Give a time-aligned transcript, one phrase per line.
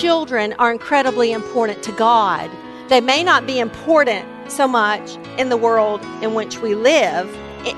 [0.00, 2.50] children are incredibly important to God.
[2.88, 7.28] They may not be important so much in the world in which we live.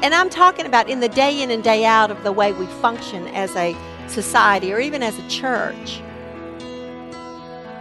[0.02, 2.66] And I'm talking about in the day in and day out of the way we
[2.66, 3.76] function as a
[4.08, 6.00] society or even as a church.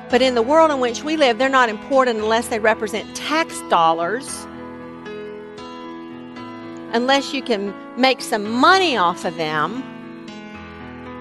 [0.09, 3.61] But in the world in which we live, they're not important unless they represent tax
[3.69, 4.45] dollars,
[6.93, 9.83] unless you can make some money off of them.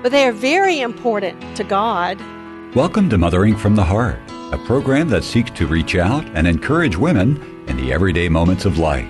[0.03, 2.19] But they are very important to God.
[2.75, 4.19] Welcome to Mothering from the Heart,
[4.51, 7.37] a program that seeks to reach out and encourage women
[7.69, 9.07] in the everyday moments of life.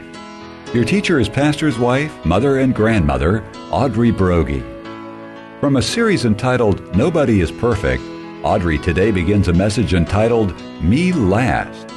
[0.74, 4.62] Your teacher is pastor's wife, mother, and grandmother, Audrey Broggi.
[5.60, 8.02] From a series entitled Nobody is Perfect,
[8.42, 11.88] Audrey today begins a message entitled Me Last.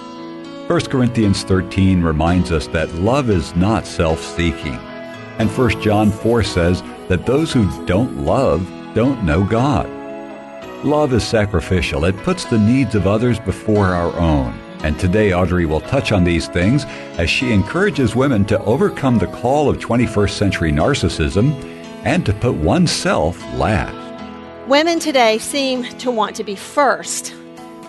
[0.70, 4.78] 1 Corinthians 13 reminds us that love is not self seeking.
[5.40, 9.95] And 1 John 4 says that those who don't love don't know God.
[10.86, 12.06] Love is sacrificial.
[12.06, 14.54] It puts the needs of others before our own.
[14.84, 16.86] And today, Audrey will touch on these things
[17.18, 21.56] as she encourages women to overcome the call of 21st century narcissism
[22.04, 23.98] and to put oneself last.
[24.68, 27.34] Women today seem to want to be first.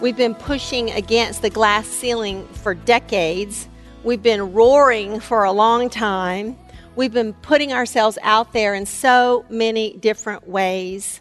[0.00, 3.68] We've been pushing against the glass ceiling for decades.
[4.04, 6.56] We've been roaring for a long time.
[6.96, 11.20] We've been putting ourselves out there in so many different ways.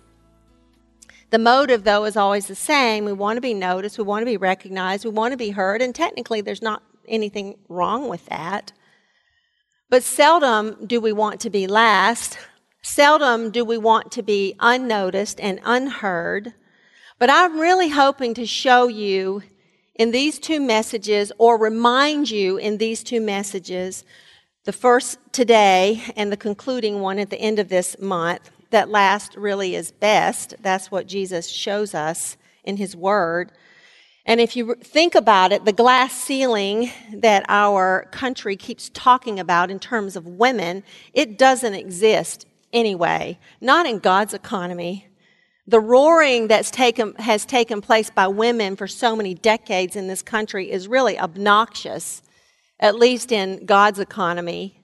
[1.36, 3.03] The motive, though, is always the same.
[3.03, 5.81] We want to be noticed, we want to be recognized, we want to be heard,
[5.81, 8.72] and technically there's not anything wrong with that.
[9.89, 12.38] But seldom do we want to be last.
[12.81, 16.53] Seldom do we want to be unnoticed and unheard.
[17.19, 19.44] But I'm really hoping to show you
[19.94, 24.06] in these two messages or remind you in these two messages,
[24.63, 29.35] the first today and the concluding one at the end of this month, that last
[29.35, 30.55] really is best.
[30.61, 33.52] That's what Jesus shows us in his word.
[34.25, 39.69] And if you think about it, the glass ceiling that our country keeps talking about
[39.69, 45.07] in terms of women, it doesn't exist anyway, not in God's economy.
[45.67, 50.23] The roaring that's taken, has taken place by women for so many decades in this
[50.23, 52.23] country is really obnoxious,
[52.79, 54.75] at least in God's economy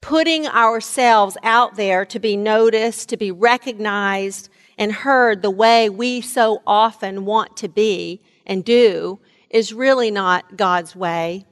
[0.00, 6.20] putting ourselves out there to be noticed, to be recognized and heard the way we
[6.20, 9.18] so often want to be and do
[9.50, 11.44] is really not God's way.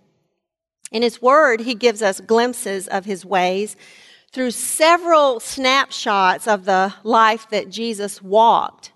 [0.93, 3.77] In His Word, He gives us glimpses of His ways
[4.33, 8.93] through several snapshots of the life that Jesus walked.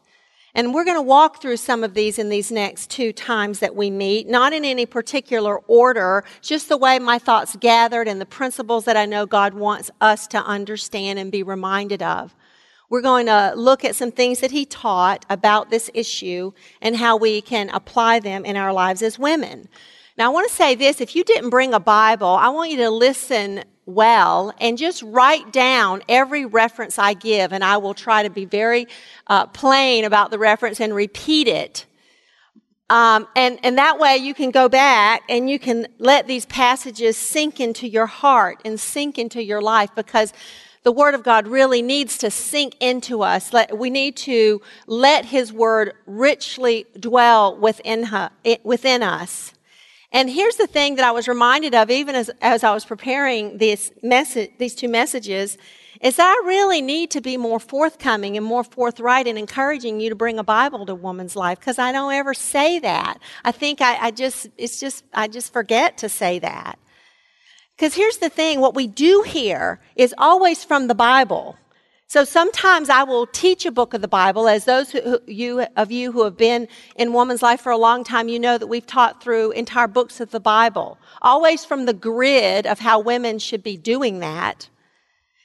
[0.54, 3.76] And we're going to walk through some of these in these next two times that
[3.76, 8.26] we meet, not in any particular order, just the way my thoughts gathered and the
[8.26, 12.34] principles that I know God wants us to understand and be reminded of.
[12.88, 16.50] We're going to look at some things that he taught about this issue
[16.82, 19.68] and how we can apply them in our lives as women.
[20.20, 22.76] Now, I want to say this if you didn't bring a Bible, I want you
[22.76, 28.22] to listen well and just write down every reference I give, and I will try
[28.22, 28.86] to be very
[29.28, 31.86] uh, plain about the reference and repeat it.
[32.90, 37.16] Um, and, and that way you can go back and you can let these passages
[37.16, 40.34] sink into your heart and sink into your life because
[40.82, 43.54] the Word of God really needs to sink into us.
[43.54, 48.06] Let, we need to let His Word richly dwell within,
[48.64, 49.54] within us.
[50.12, 53.58] And here's the thing that I was reminded of even as, as I was preparing
[53.58, 55.56] this message, these two messages,
[56.00, 60.08] is that I really need to be more forthcoming and more forthright in encouraging you
[60.08, 63.18] to bring a Bible to a woman's life because I don't ever say that.
[63.44, 66.78] I think I, I just, it's just, I just forget to say that.
[67.76, 71.56] Because here's the thing, what we do here is always from the Bible.
[72.10, 75.92] So sometimes I will teach a book of the Bible, as those who, you, of
[75.92, 76.66] you who have been
[76.96, 80.18] in woman's life for a long time, you know that we've taught through entire books
[80.18, 84.68] of the Bible, always from the grid of how women should be doing that.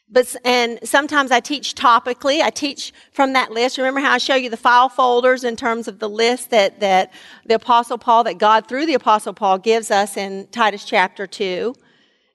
[0.09, 2.41] But, and sometimes I teach topically.
[2.41, 3.77] I teach from that list.
[3.77, 7.13] Remember how I show you the file folders in terms of the list that, that
[7.45, 11.75] the apostle Paul, that God through the apostle Paul gives us in Titus chapter 2.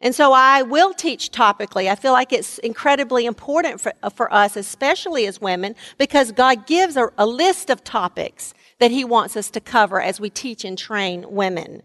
[0.00, 1.90] And so I will teach topically.
[1.90, 6.66] I feel like it's incredibly important for, uh, for us, especially as women, because God
[6.66, 10.64] gives a, a list of topics that He wants us to cover as we teach
[10.64, 11.82] and train women.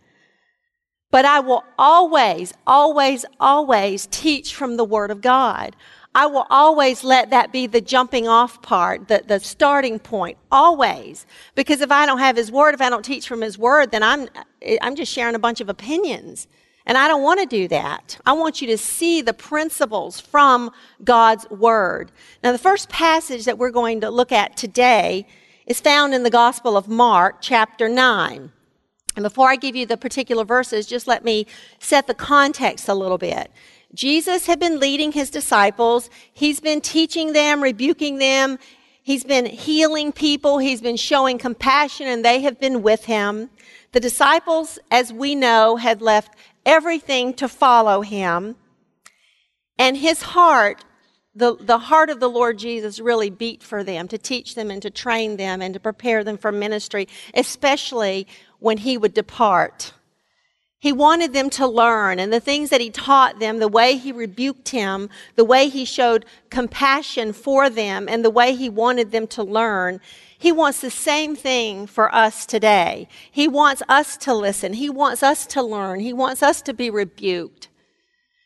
[1.12, 5.76] But I will always, always, always teach from the Word of God.
[6.14, 11.26] I will always let that be the jumping off part, the, the starting point, always.
[11.54, 14.04] Because if I don't have His Word, if I don't teach from His Word, then
[14.04, 14.30] I'm,
[14.82, 16.48] I'm just sharing a bunch of opinions.
[16.86, 18.20] And I don't want to do that.
[18.26, 20.72] I want you to see the principles from
[21.04, 22.12] God's Word.
[22.44, 25.26] Now, the first passage that we're going to look at today
[25.66, 28.52] is found in the Gospel of Mark, chapter 9.
[29.16, 31.48] And before I give you the particular verses, just let me
[31.80, 33.50] set the context a little bit.
[33.94, 36.10] Jesus had been leading his disciples.
[36.34, 38.60] He's been teaching them, rebuking them.
[39.02, 40.58] He's been healing people.
[40.58, 43.50] He's been showing compassion and they have been with him.
[43.94, 46.36] The disciples, as we know, had left
[46.66, 48.56] everything to follow him.
[49.78, 50.86] And his heart,
[51.34, 54.82] the, the heart of the Lord Jesus really beat for them to teach them and
[54.82, 58.28] to train them and to prepare them for ministry, especially
[58.60, 59.94] when he would depart.
[60.80, 64.12] He wanted them to learn, and the things that he taught them, the way he
[64.12, 69.26] rebuked him, the way he showed compassion for them, and the way he wanted them
[69.28, 70.00] to learn,
[70.38, 73.08] he wants the same thing for us today.
[73.32, 74.74] He wants us to listen.
[74.74, 76.02] He wants us to learn.
[76.02, 77.70] He wants us to be rebuked.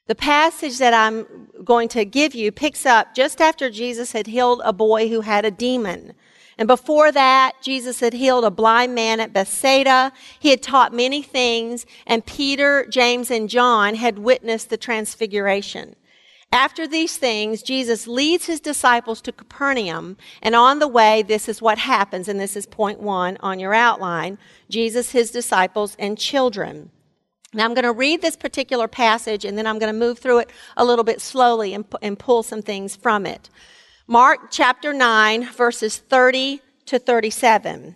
[0.07, 4.61] The passage that I'm going to give you picks up just after Jesus had healed
[4.63, 6.13] a boy who had a demon.
[6.57, 10.11] And before that, Jesus had healed a blind man at Bethsaida.
[10.39, 15.95] He had taught many things, and Peter, James, and John had witnessed the transfiguration.
[16.51, 21.61] After these things, Jesus leads his disciples to Capernaum, and on the way, this is
[21.61, 26.89] what happens, and this is point one on your outline Jesus, his disciples, and children.
[27.53, 30.39] Now, I'm going to read this particular passage, and then I'm going to move through
[30.39, 33.49] it a little bit slowly and, and pull some things from it.
[34.07, 37.95] Mark chapter 9, verses 30 to 37.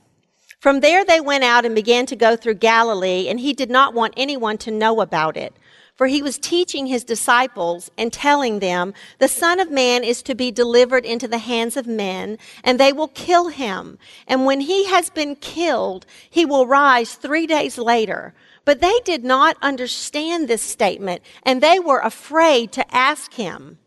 [0.59, 3.93] From there they went out and began to go through Galilee, and he did not
[3.93, 5.53] want anyone to know about it.
[5.95, 10.33] For he was teaching his disciples and telling them, The Son of Man is to
[10.33, 13.99] be delivered into the hands of men, and they will kill him.
[14.27, 18.33] And when he has been killed, he will rise three days later.
[18.65, 23.77] But they did not understand this statement, and they were afraid to ask him.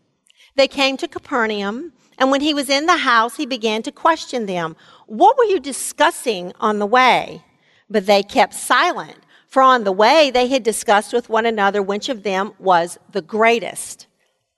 [0.54, 1.92] They came to Capernaum.
[2.18, 4.74] And when he was in the house, he began to question them.
[5.06, 7.42] What were you discussing on the way?
[7.90, 9.18] But they kept silent,
[9.56, 13.22] for on the way they had discussed with one another which of them was the
[13.22, 14.06] greatest.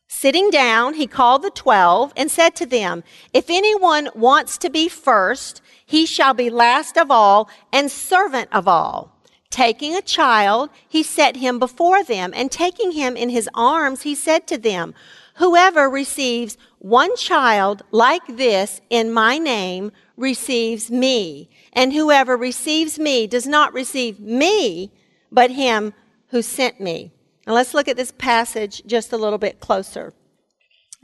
[0.08, 4.88] Sitting down, he called the twelve and said to them, If anyone wants to be
[4.88, 9.16] first, he shall be last of all and servant of all.
[9.50, 14.16] Taking a child, he set him before them, and taking him in his arms, he
[14.16, 14.94] said to them,
[15.36, 23.26] Whoever receives one child like this in my name receives me, and whoever receives me
[23.26, 24.92] does not receive me,
[25.32, 25.94] but him
[26.28, 27.12] who sent me.
[27.46, 30.12] Now let's look at this passage just a little bit closer.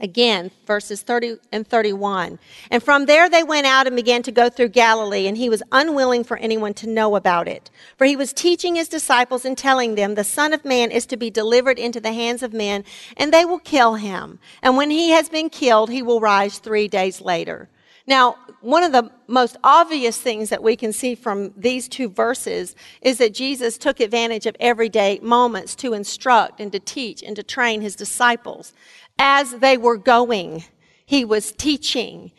[0.00, 2.40] Again, verses 30 and 31.
[2.68, 5.62] And from there they went out and began to go through Galilee, and he was
[5.70, 7.70] unwilling for anyone to know about it.
[7.96, 11.16] For he was teaching his disciples and telling them, The Son of Man is to
[11.16, 12.84] be delivered into the hands of men,
[13.16, 14.40] and they will kill him.
[14.62, 17.68] And when he has been killed, he will rise three days later.
[18.06, 22.76] Now, one of the most obvious things that we can see from these two verses
[23.00, 27.42] is that Jesus took advantage of everyday moments to instruct and to teach and to
[27.42, 28.74] train his disciples
[29.18, 30.64] as they were going.
[31.06, 32.32] He was teaching.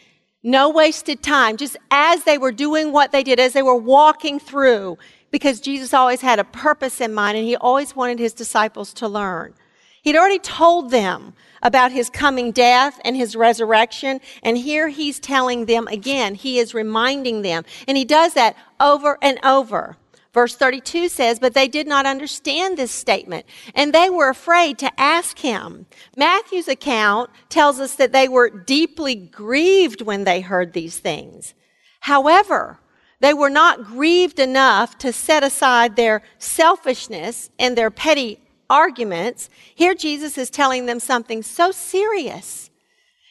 [0.43, 1.57] No wasted time.
[1.57, 4.97] Just as they were doing what they did, as they were walking through,
[5.31, 9.07] because Jesus always had a purpose in mind and he always wanted his disciples to
[9.07, 9.55] learn.
[10.05, 14.21] He'd already told them about his coming death and his resurrection.
[14.43, 17.65] And here he's telling them again, he is reminding them.
[17.87, 19.97] And he does that over and over.
[20.31, 24.91] Verse 32 says, But they did not understand this statement, and they were afraid to
[24.99, 25.87] ask him.
[26.15, 31.55] Matthew's account tells us that they were deeply grieved when they heard these things.
[32.01, 32.79] However,
[33.21, 39.49] they were not grieved enough to set aside their selfishness and their petty arguments.
[39.73, 42.69] Here, Jesus is telling them something so serious.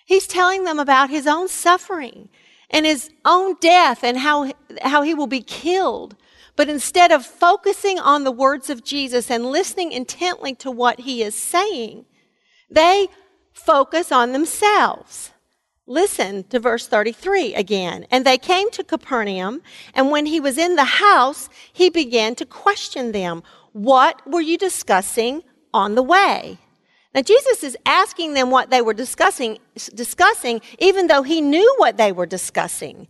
[0.07, 2.29] He's telling them about his own suffering
[2.71, 6.17] and his own death and how, how he will be killed
[6.57, 11.23] but instead of focusing on the words of Jesus and listening intently to what he
[11.23, 12.05] is saying,
[12.71, 13.09] they
[13.53, 15.33] focus on themselves.
[15.87, 18.07] Listen to verse 33 again.
[18.11, 19.63] And they came to Capernaum,
[19.95, 23.43] and when he was in the house, he began to question them.
[23.75, 26.59] What were you discussing on the way?
[27.13, 29.59] Now Jesus is asking them what they were discussing,
[29.95, 33.09] discussing, even though he knew what they were discussing.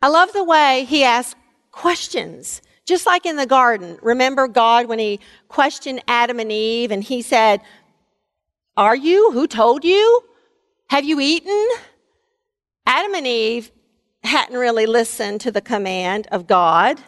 [0.00, 1.36] I love the way he asked
[1.72, 2.62] questions.
[2.86, 3.98] Just like in the garden.
[4.00, 7.60] Remember God when he questioned Adam and Eve and he said,
[8.76, 9.32] Are you?
[9.32, 10.22] Who told you?
[10.90, 11.68] Have you eaten?
[12.86, 13.72] Adam and Eve
[14.22, 17.00] hadn't really listened to the command of God,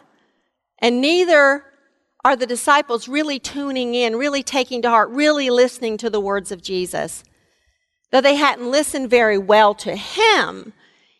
[0.79, 1.63] and neither
[2.27, 6.51] are the disciples really tuning in, really taking to heart, really listening to the words
[6.51, 7.23] of Jesus.
[8.11, 10.73] Though they hadn't listened very well to him,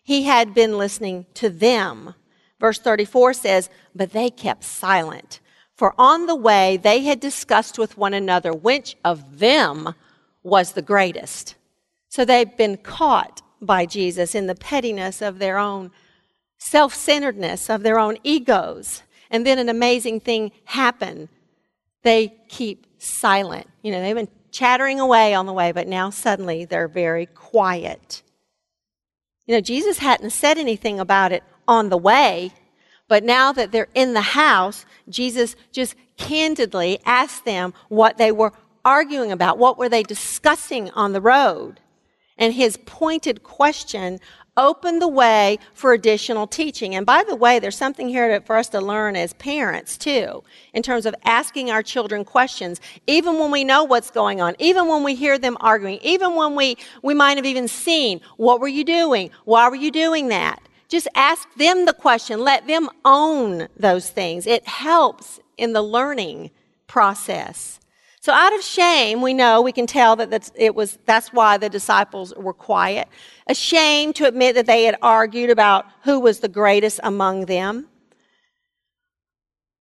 [0.03, 2.13] He had been listening to them.
[2.59, 5.39] Verse 34 says, But they kept silent.
[5.77, 9.95] For on the way they had discussed with one another which of them
[10.43, 11.55] was the greatest.
[12.09, 15.91] So they've been caught by Jesus in the pettiness of their own
[16.57, 19.03] self centeredness, of their own egos.
[19.29, 21.29] And then an amazing thing happened.
[22.03, 23.67] They keep silent.
[23.81, 28.23] You know, they've been chattering away on the way, but now suddenly they're very quiet.
[29.45, 32.51] You know, Jesus hadn't said anything about it on the way,
[33.07, 38.53] but now that they're in the house, Jesus just candidly asked them what they were
[38.83, 41.79] arguing about, what were they discussing on the road.
[42.37, 44.19] And his pointed question
[44.57, 46.95] opened the way for additional teaching.
[46.95, 50.83] And by the way, there's something here for us to learn as parents too, in
[50.83, 55.03] terms of asking our children questions, even when we know what's going on, even when
[55.03, 58.83] we hear them arguing, even when we, we might have even seen, what were you
[58.83, 59.29] doing?
[59.45, 60.59] Why were you doing that?
[60.89, 62.39] Just ask them the question.
[62.39, 64.47] Let them own those things.
[64.47, 66.51] It helps in the learning
[66.87, 67.79] process.
[68.27, 71.55] So out of shame, we know, we can tell that that's, it was, that's why
[71.55, 73.07] the disciples were quiet.
[73.47, 77.87] Ashamed to admit that they had argued about who was the greatest among them.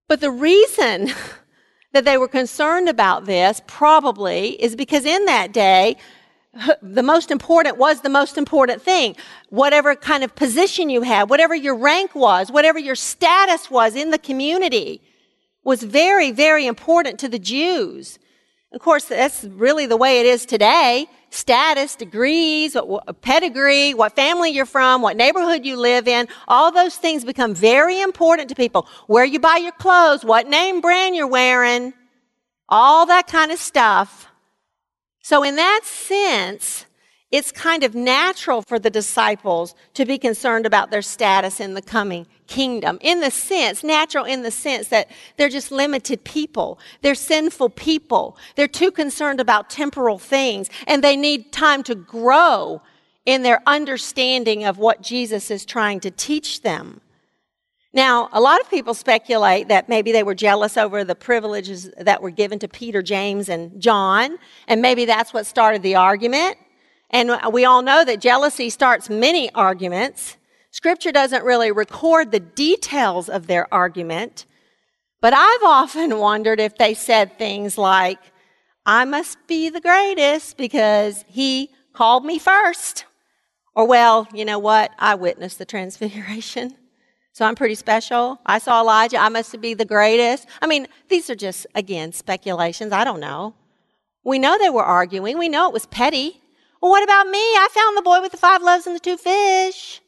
[0.07, 1.11] But the reason
[1.91, 5.97] that they were concerned about this probably is because in that day,
[6.81, 9.17] the most important was the most important thing.
[9.49, 14.11] Whatever kind of position you had, whatever your rank was, whatever your status was in
[14.11, 15.01] the community
[15.65, 18.19] was very, very important to the Jews.
[18.73, 21.07] Of course, that's really the way it is today.
[21.29, 22.75] Status, degrees,
[23.21, 28.01] pedigree, what family you're from, what neighborhood you live in, all those things become very
[28.01, 28.87] important to people.
[29.07, 31.93] Where you buy your clothes, what name brand you're wearing,
[32.67, 34.27] all that kind of stuff.
[35.21, 36.85] So in that sense,
[37.31, 41.81] it's kind of natural for the disciples to be concerned about their status in the
[41.81, 42.97] coming kingdom.
[43.01, 46.79] In the sense, natural in the sense that they're just limited people.
[47.01, 48.37] They're sinful people.
[48.55, 52.81] They're too concerned about temporal things and they need time to grow
[53.25, 57.01] in their understanding of what Jesus is trying to teach them.
[57.93, 62.21] Now, a lot of people speculate that maybe they were jealous over the privileges that
[62.21, 64.37] were given to Peter, James, and John,
[64.67, 66.57] and maybe that's what started the argument.
[67.09, 70.37] And we all know that jealousy starts many arguments.
[70.71, 74.45] Scripture doesn't really record the details of their argument,
[75.21, 78.19] but I've often wondered if they said things like,
[78.85, 83.05] I must be the greatest because he called me first.
[83.75, 84.91] Or, well, you know what?
[84.97, 86.75] I witnessed the transfiguration.
[87.33, 88.39] So I'm pretty special.
[88.45, 89.17] I saw Elijah.
[89.17, 90.47] I must be the greatest.
[90.61, 92.91] I mean, these are just, again, speculations.
[92.91, 93.53] I don't know.
[94.23, 95.37] We know they were arguing.
[95.37, 96.41] We know it was petty.
[96.81, 97.37] Well, what about me?
[97.37, 100.01] I found the boy with the five loaves and the two fish.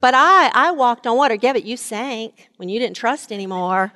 [0.00, 1.36] But I, I walked on water.
[1.40, 3.92] Yeah, but you sank when you didn't trust anymore.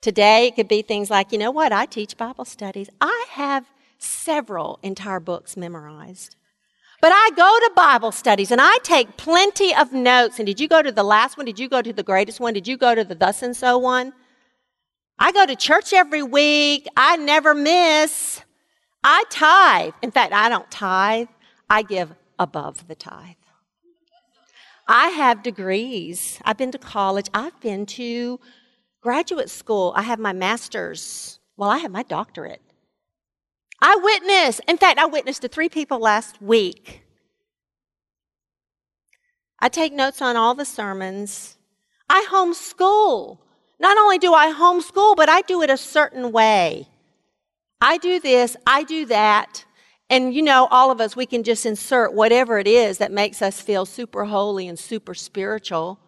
[0.00, 1.72] Today, it could be things like, you know what?
[1.72, 2.88] I teach Bible studies.
[3.00, 3.66] I have
[3.98, 6.36] several entire books memorized.
[7.00, 10.38] But I go to Bible studies and I take plenty of notes.
[10.38, 11.46] And did you go to the last one?
[11.46, 12.54] Did you go to the greatest one?
[12.54, 14.12] Did you go to the thus and so one?
[15.18, 16.86] I go to church every week.
[16.96, 18.42] I never miss.
[19.02, 19.94] I tithe.
[20.02, 21.28] In fact, I don't tithe,
[21.68, 23.41] I give above the tithe.
[24.88, 26.40] I have degrees.
[26.44, 27.28] I've been to college.
[27.32, 28.40] I've been to
[29.00, 29.92] graduate school.
[29.96, 31.38] I have my master's.
[31.56, 32.62] Well, I have my doctorate.
[33.80, 34.60] I witness.
[34.68, 37.02] In fact, I witnessed to three people last week.
[39.58, 41.56] I take notes on all the sermons.
[42.08, 43.38] I homeschool.
[43.78, 46.88] Not only do I homeschool, but I do it a certain way.
[47.80, 49.64] I do this, I do that.
[50.12, 53.40] And you know, all of us, we can just insert whatever it is that makes
[53.40, 55.98] us feel super holy and super spiritual.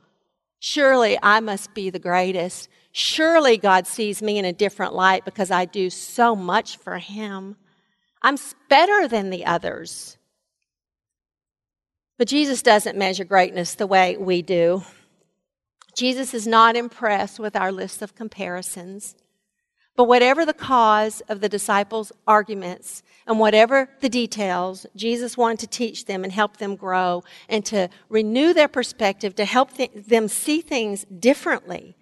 [0.58, 2.68] Surely I must be the greatest.
[2.92, 7.56] Surely God sees me in a different light because I do so much for Him.
[8.20, 8.36] I'm
[8.68, 10.18] better than the others.
[12.18, 14.84] But Jesus doesn't measure greatness the way we do.
[15.96, 19.14] Jesus is not impressed with our list of comparisons.
[19.96, 25.66] But whatever the cause of the disciples' arguments and whatever the details, Jesus wanted to
[25.68, 30.26] teach them and help them grow and to renew their perspective, to help th- them
[30.28, 31.96] see things differently.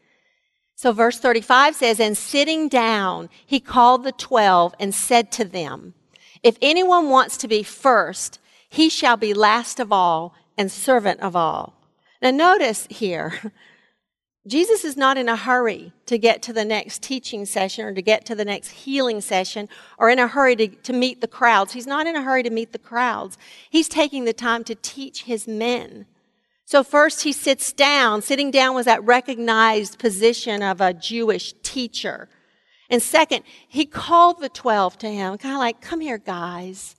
[0.74, 5.94] So verse 35 says, And sitting down, he called the twelve and said to them,
[6.42, 11.36] If anyone wants to be first, he shall be last of all and servant of
[11.36, 11.74] all.
[12.22, 13.52] Now notice here,
[14.46, 18.02] Jesus is not in a hurry to get to the next teaching session or to
[18.02, 19.68] get to the next healing session
[19.98, 21.72] or in a hurry to, to meet the crowds.
[21.72, 23.38] He's not in a hurry to meet the crowds.
[23.70, 26.06] He's taking the time to teach his men.
[26.64, 28.20] So first he sits down.
[28.22, 32.28] Sitting down was that recognized position of a Jewish teacher.
[32.90, 36.96] And second, he called the 12 to him, kind of like, come here, guys.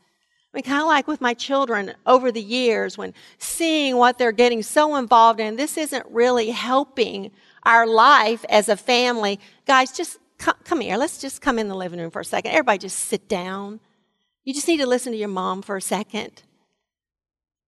[0.53, 4.31] I mean, kind of like with my children over the years when seeing what they're
[4.31, 7.31] getting so involved in, this isn't really helping
[7.63, 9.39] our life as a family.
[9.65, 10.97] Guys, just come, come here.
[10.97, 12.51] Let's just come in the living room for a second.
[12.51, 13.79] Everybody just sit down.
[14.43, 16.43] You just need to listen to your mom for a second.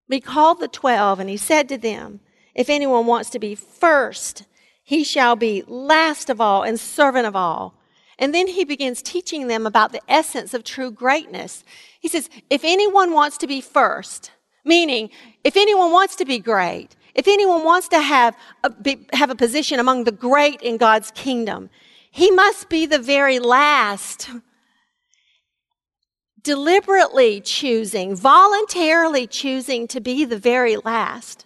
[0.08, 2.20] But he called the twelve and he said to them,
[2.54, 4.44] If anyone wants to be first,
[4.84, 7.74] he shall be last of all and servant of all.
[8.17, 11.63] And then he begins teaching them about the essence of true greatness.
[12.00, 14.31] He says, if anyone wants to be first,
[14.63, 15.10] meaning
[15.43, 19.36] if anyone wants to be great, if anyone wants to have a, be, have a
[19.36, 21.69] position among the great in God's kingdom,
[22.12, 24.29] he must be the very last.
[26.41, 31.45] Deliberately choosing, voluntarily choosing to be the very last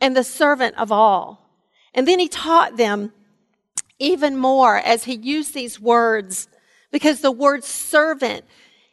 [0.00, 1.48] and the servant of all.
[1.94, 3.12] And then he taught them
[4.00, 6.48] even more as he used these words
[6.90, 8.44] because the word servant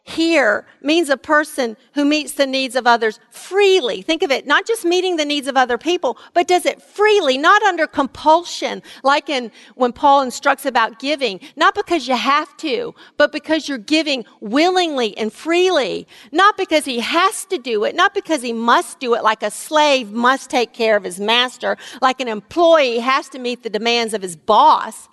[0.07, 4.01] here means a person who meets the needs of others freely.
[4.01, 7.37] Think of it, not just meeting the needs of other people, but does it freely,
[7.37, 12.95] not under compulsion, like in when Paul instructs about giving, not because you have to,
[13.17, 18.13] but because you're giving willingly and freely, not because he has to do it, not
[18.13, 22.21] because he must do it like a slave must take care of his master, like
[22.21, 25.09] an employee has to meet the demands of his boss,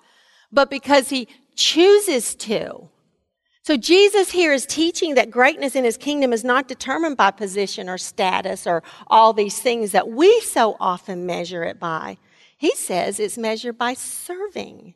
[0.53, 2.87] but because he chooses to.
[3.65, 7.89] So Jesus here is teaching that greatness in his kingdom is not determined by position
[7.89, 12.19] or status or all these things that we so often measure it by.
[12.55, 14.93] He says it's measured by serving.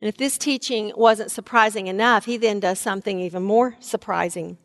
[0.00, 4.58] And if this teaching wasn't surprising enough, he then does something even more surprising.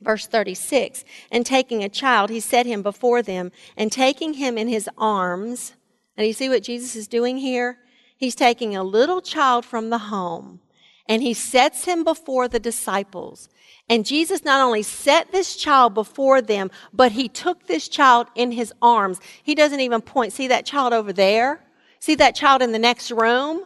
[0.00, 4.68] Verse 36 And taking a child, he set him before them, and taking him in
[4.68, 5.72] his arms.
[6.16, 7.78] And you see what Jesus is doing here?
[8.16, 10.60] He's taking a little child from the home
[11.08, 13.48] and he sets him before the disciples.
[13.88, 18.52] And Jesus not only set this child before them, but he took this child in
[18.52, 19.18] his arms.
[19.42, 20.34] He doesn't even point.
[20.34, 21.64] See that child over there?
[21.98, 23.64] See that child in the next room?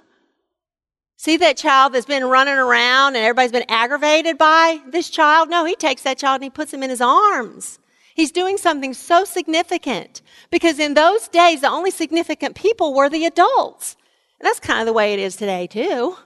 [1.17, 5.51] See that child that's been running around and everybody's been aggravated by this child?
[5.51, 7.79] No, he takes that child and he puts him in his arms.
[8.15, 13.25] He's doing something so significant because in those days, the only significant people were the
[13.25, 13.97] adults.
[14.39, 16.17] And that's kind of the way it is today, too.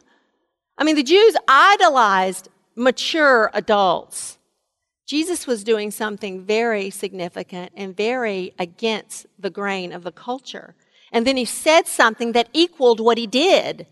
[0.78, 4.38] I mean, the Jews idolized mature adults.
[5.06, 10.74] Jesus was doing something very significant and very against the grain of the culture.
[11.12, 13.86] And then he said something that equaled what he did.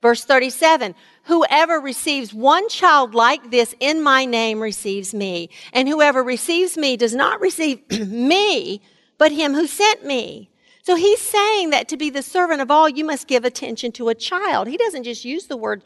[0.00, 5.50] Verse 37 Whoever receives one child like this in my name receives me.
[5.72, 8.82] And whoever receives me does not receive me,
[9.16, 10.50] but him who sent me.
[10.82, 14.08] So he's saying that to be the servant of all, you must give attention to
[14.08, 14.68] a child.
[14.68, 15.82] He doesn't just use the word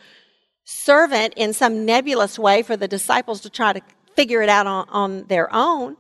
[0.64, 3.80] servant in some nebulous way for the disciples to try to
[4.14, 5.96] figure it out on, on their own.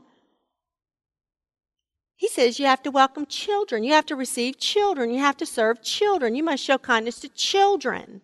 [2.16, 3.82] He says you have to welcome children.
[3.82, 5.10] You have to receive children.
[5.10, 6.36] You have to serve children.
[6.36, 8.20] You must show kindness to children.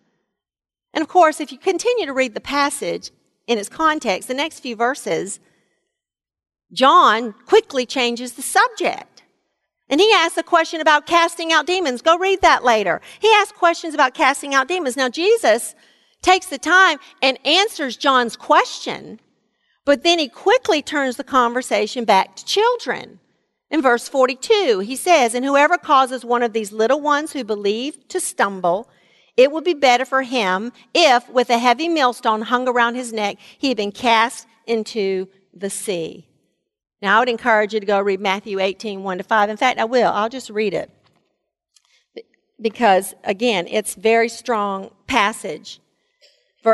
[0.93, 3.11] And of course, if you continue to read the passage
[3.45, 5.39] in its context, the next few verses,
[6.71, 9.23] John quickly changes the subject.
[9.89, 12.01] And he asks a question about casting out demons.
[12.01, 13.01] Go read that later.
[13.19, 14.95] He asks questions about casting out demons.
[14.95, 15.75] Now, Jesus
[16.21, 19.19] takes the time and answers John's question,
[19.85, 23.19] but then he quickly turns the conversation back to children.
[23.71, 28.07] In verse 42, he says, And whoever causes one of these little ones who believe
[28.09, 28.89] to stumble,
[29.37, 33.37] it would be better for him if, with a heavy millstone hung around his neck,
[33.57, 36.27] he had been cast into the sea.
[37.01, 39.49] Now, I would encourage you to go read Matthew 18, 1 to 5.
[39.49, 40.11] In fact, I will.
[40.11, 40.91] I'll just read it.
[42.59, 45.79] Because, again, it's very strong passage.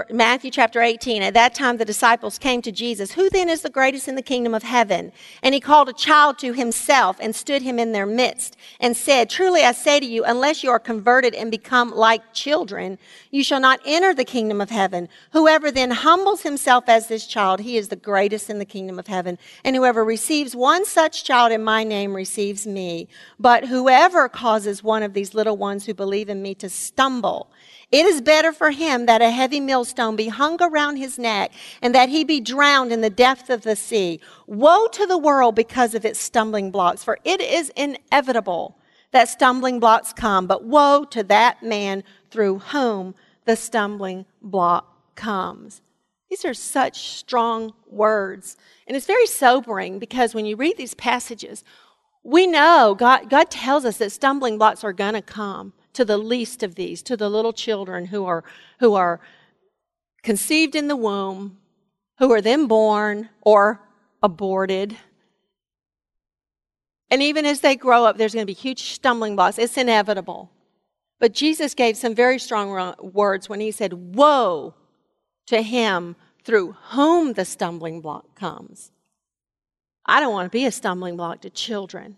[0.09, 1.21] Matthew chapter 18.
[1.21, 3.11] At that time, the disciples came to Jesus.
[3.11, 5.11] Who then is the greatest in the kingdom of heaven?
[5.43, 9.29] And he called a child to himself and stood him in their midst and said,
[9.29, 12.97] Truly I say to you, unless you are converted and become like children,
[13.29, 15.07] you shall not enter the kingdom of heaven.
[15.33, 19.05] Whoever then humbles himself as this child, he is the greatest in the kingdom of
[19.05, 19.37] heaven.
[19.63, 23.07] And whoever receives one such child in my name receives me.
[23.39, 27.51] But whoever causes one of these little ones who believe in me to stumble,
[27.91, 31.93] it is better for him that a heavy millstone be hung around his neck and
[31.93, 34.21] that he be drowned in the depth of the sea.
[34.47, 38.77] Woe to the world because of its stumbling blocks, for it is inevitable
[39.11, 45.81] that stumbling blocks come, but woe to that man through whom the stumbling block comes.
[46.29, 48.55] These are such strong words.
[48.87, 51.65] And it's very sobering because when you read these passages,
[52.23, 56.17] we know God, God tells us that stumbling blocks are going to come to the
[56.17, 58.43] least of these, to the little children who are,
[58.79, 59.19] who are
[60.25, 61.57] conceived in the womb,
[62.17, 63.79] who are then born or
[64.23, 64.97] aborted.
[67.11, 69.59] And even as they grow up, there's going to be huge stumbling blocks.
[69.59, 70.49] It's inevitable.
[71.19, 74.73] But Jesus gave some very strong words when he said, Woe
[75.45, 78.91] to him through whom the stumbling block comes.
[80.07, 82.17] I don't want to be a stumbling block to children.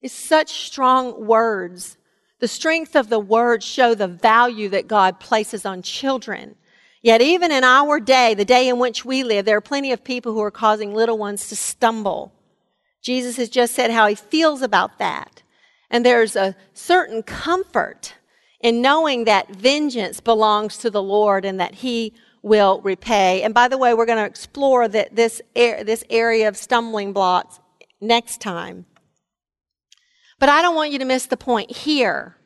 [0.00, 1.98] It's such strong words.
[2.38, 6.54] The strength of the words show the value that God places on children.
[7.02, 10.02] Yet, even in our day, the day in which we live, there are plenty of
[10.02, 12.32] people who are causing little ones to stumble.
[13.02, 15.42] Jesus has just said how he feels about that.
[15.90, 18.14] And there's a certain comfort
[18.60, 23.42] in knowing that vengeance belongs to the Lord and that he will repay.
[23.42, 27.60] And by the way, we're going to explore this, this area of stumbling blocks
[28.00, 28.86] next time.
[30.40, 32.36] But I don't want you to miss the point here.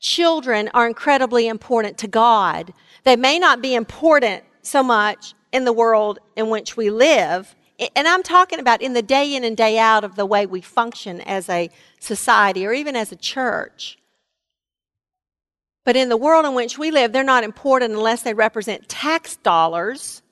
[0.00, 2.72] Children are incredibly important to God.
[3.04, 7.56] They may not be important so much in the world in which we live.
[7.96, 10.60] And I'm talking about in the day in and day out of the way we
[10.60, 13.98] function as a society or even as a church.
[15.84, 19.36] But in the world in which we live, they're not important unless they represent tax
[19.36, 20.22] dollars,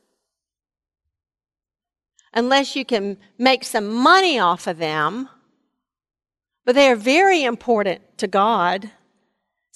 [2.35, 5.29] unless you can make some money off of them.
[6.66, 8.90] But they are very important to God.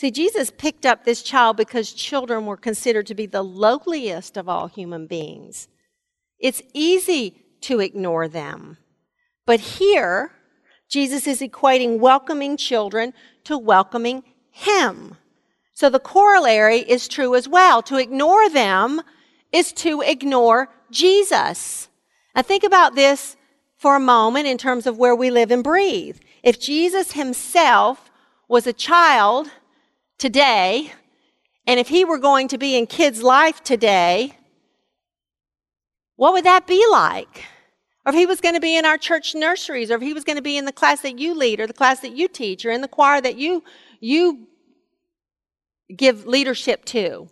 [0.00, 4.48] See, Jesus picked up this child because children were considered to be the lowliest of
[4.48, 5.68] all human beings.
[6.38, 8.78] It's easy to ignore them.
[9.44, 10.32] But here,
[10.88, 13.12] Jesus is equating welcoming children
[13.44, 15.16] to welcoming Him.
[15.74, 17.82] So the corollary is true as well.
[17.82, 19.02] To ignore them
[19.52, 21.90] is to ignore Jesus.
[22.34, 23.36] Now think about this
[23.76, 26.18] for a moment in terms of where we live and breathe.
[26.42, 28.10] If Jesus Himself
[28.48, 29.50] was a child,
[30.20, 30.92] today,
[31.66, 34.36] and if he were going to be in kids' life today,
[36.16, 37.46] what would that be like?
[38.04, 40.24] Or if he was going to be in our church nurseries, or if he was
[40.24, 42.64] going to be in the class that you lead, or the class that you teach,
[42.64, 43.64] or in the choir that you,
[44.00, 44.46] you
[45.96, 47.28] give leadership to.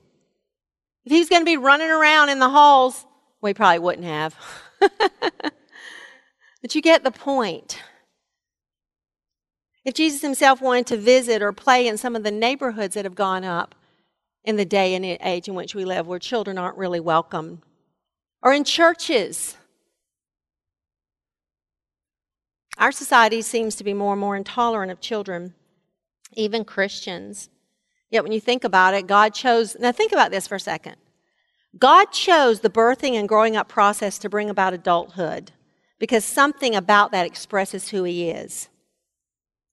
[1.05, 3.07] If he's going to be running around in the halls,
[3.41, 4.35] we probably wouldn't have.
[4.81, 7.79] but you get the point.
[9.85, 13.15] If Jesus himself wanted to visit or play in some of the neighborhoods that have
[13.15, 13.75] gone up
[14.45, 17.63] in the day and age in which we live, where children aren't really welcome,
[18.43, 19.57] or in churches,
[22.79, 25.55] our society seems to be more and more intolerant of children,
[26.35, 27.51] even Christians.
[28.11, 30.97] Yet when you think about it, God chose, now think about this for a second.
[31.79, 35.53] God chose the birthing and growing up process to bring about adulthood
[35.99, 38.69] because something about that expresses who He is.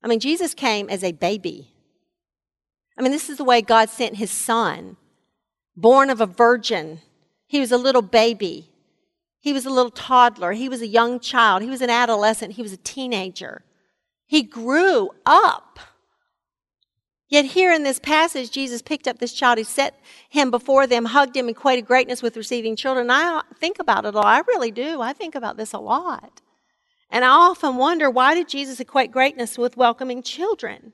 [0.06, 1.74] I mean, Jesus came as a baby.
[2.96, 4.98] I mean, this is the way God sent his son,
[5.76, 7.00] born of a virgin.
[7.48, 8.70] He was a little baby.
[9.39, 10.52] He was a little toddler.
[10.52, 11.63] He was a young child.
[11.63, 12.54] He was an adolescent.
[12.54, 13.63] He was a teenager.
[14.28, 15.80] He grew up.
[17.28, 19.58] Yet, here in this passage, Jesus picked up this child.
[19.58, 23.10] He set him before them, hugged him, equated greatness with receiving children.
[23.10, 24.28] I think about it a lot.
[24.28, 25.02] I really do.
[25.02, 26.41] I think about this a lot.
[27.10, 30.94] And I often wonder why did Jesus equate greatness with welcoming children?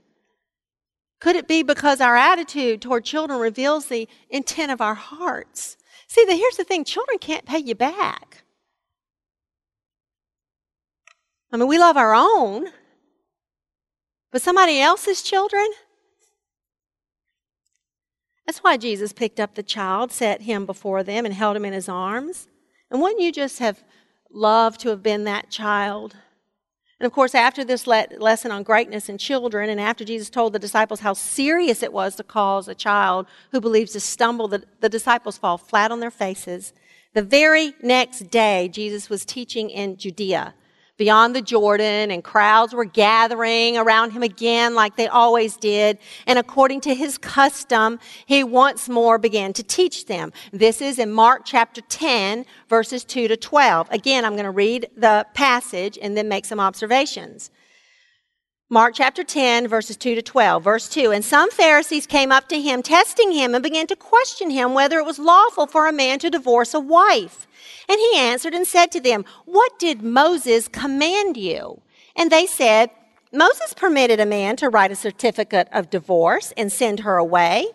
[1.20, 5.78] Could it be because our attitude toward children reveals the intent of our hearts?
[6.08, 8.44] See, the, here's the thing children can't pay you back.
[11.52, 12.68] I mean, we love our own,
[14.32, 15.68] but somebody else's children?
[18.46, 21.74] That's why Jesus picked up the child, set him before them, and held him in
[21.74, 22.48] his arms.
[22.90, 23.84] And wouldn't you just have
[24.34, 26.16] love to have been that child.
[27.00, 30.54] And of course, after this le- lesson on greatness in children, and after Jesus told
[30.54, 34.64] the disciples how serious it was to cause a child who believes to stumble, the,
[34.82, 36.74] the disciples fall flat on their faces.
[37.14, 40.54] The very next day, Jesus was teaching in Judea
[41.02, 45.98] beyond the Jordan, and crowds were gathering around him again like they always did.
[46.28, 50.32] And according to his custom, he once more began to teach them.
[50.52, 53.90] This is in Mark chapter 10, verses 2 to 12.
[53.90, 57.50] Again, I'm going to read the passage and then make some observations.
[58.70, 60.64] Mark chapter 10, verses 2 to 12.
[60.64, 64.52] Verse 2 And some Pharisees came up to him, testing him, and began to question
[64.52, 67.48] him whether it was lawful for a man to divorce a wife.
[67.90, 71.82] And he answered and said to them, What did Moses command you?
[72.16, 72.90] And they said,
[73.34, 77.68] Moses permitted a man to write a certificate of divorce and send her away.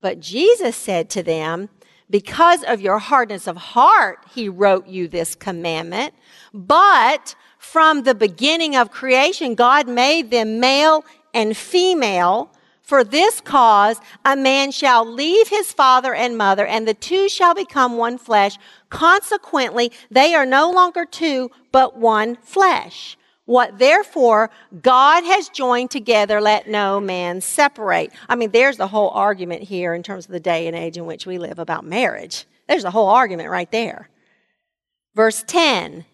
[0.00, 1.68] But Jesus said to them,
[2.08, 6.14] Because of your hardness of heart, he wrote you this commandment.
[6.54, 11.04] But from the beginning of creation, God made them male
[11.34, 12.50] and female.
[12.90, 17.54] For this cause, a man shall leave his father and mother, and the two shall
[17.54, 18.58] become one flesh.
[18.88, 23.16] Consequently, they are no longer two, but one flesh.
[23.44, 24.50] What therefore
[24.82, 28.10] God has joined together, let no man separate.
[28.28, 31.06] I mean, there's the whole argument here in terms of the day and age in
[31.06, 32.44] which we live about marriage.
[32.66, 34.08] There's the whole argument right there.
[35.14, 36.06] Verse 10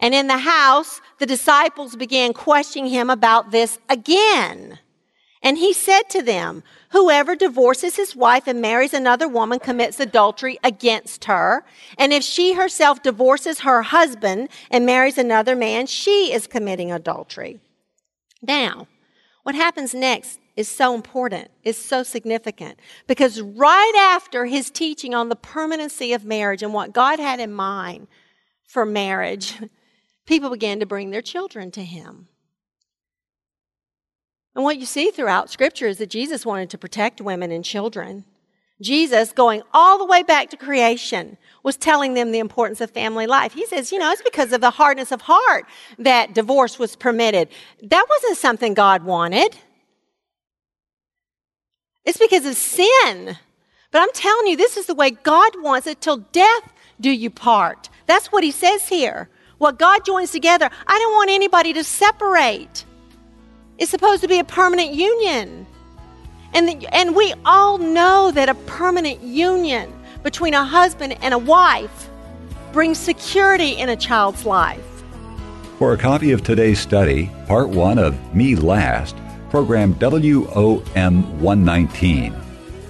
[0.00, 4.80] And in the house, the disciples began questioning him about this again.
[5.44, 10.58] And he said to them, Whoever divorces his wife and marries another woman commits adultery
[10.64, 11.64] against her.
[11.98, 17.60] And if she herself divorces her husband and marries another man, she is committing adultery.
[18.40, 18.88] Now,
[19.42, 25.28] what happens next is so important, is so significant, because right after his teaching on
[25.28, 28.06] the permanency of marriage and what God had in mind
[28.66, 29.60] for marriage,
[30.26, 32.28] people began to bring their children to him.
[34.54, 38.24] And what you see throughout Scripture is that Jesus wanted to protect women and children.
[38.80, 43.26] Jesus, going all the way back to creation, was telling them the importance of family
[43.26, 43.52] life.
[43.52, 45.66] He says, you know, it's because of the hardness of heart
[45.98, 47.48] that divorce was permitted.
[47.82, 49.56] That wasn't something God wanted.
[52.04, 53.38] It's because of sin.
[53.90, 57.30] But I'm telling you, this is the way God wants it till death do you
[57.30, 57.88] part.
[58.06, 59.28] That's what he says here.
[59.58, 62.84] What God joins together, I don't want anybody to separate.
[63.76, 65.66] It's supposed to be a permanent union.
[66.52, 71.38] And, the, and we all know that a permanent union between a husband and a
[71.38, 72.08] wife
[72.72, 74.84] brings security in a child's life.
[75.78, 79.16] For a copy of today's study, part one of Me Last,
[79.50, 82.34] program WOM 119,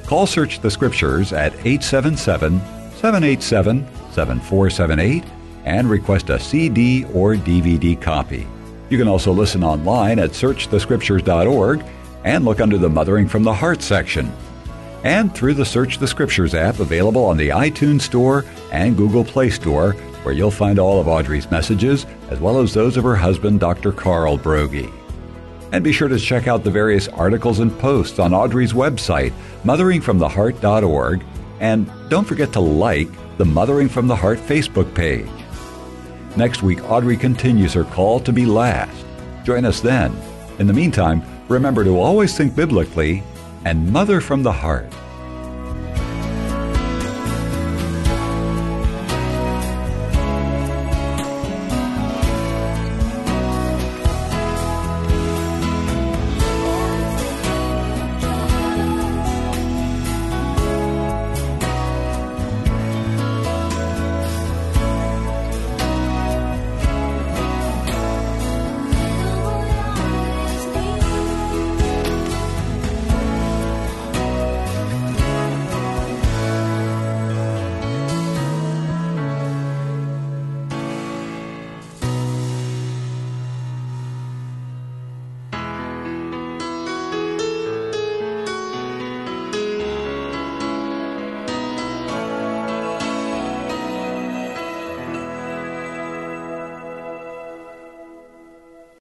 [0.07, 2.61] call Search the Scriptures at 877
[2.97, 5.25] 787 7478
[5.65, 8.47] and request a CD or DVD copy.
[8.95, 11.85] You can also listen online at searchthescriptures.org
[12.23, 14.33] and look under the Mothering from the Heart section.
[15.03, 19.51] And through the Search the Scriptures app available on the iTunes Store and Google Play
[19.51, 23.59] Store, where you'll find all of Audrey's messages, as well as those of her husband,
[23.59, 23.91] Dr.
[23.91, 24.93] Carl Broggi.
[25.73, 29.33] And be sure to check out the various articles and posts on Audrey's website,
[29.65, 31.25] motheringfromtheheart.org,
[31.59, 35.44] and don't forget to like the Mothering from the Heart Facebook page.
[36.37, 39.07] Next week, Audrey continues her call to be last.
[39.45, 40.17] Join us then.
[40.59, 43.23] In the meantime, remember to always think biblically
[43.65, 44.93] and mother from the heart.